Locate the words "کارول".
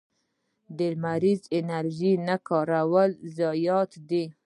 2.47-3.11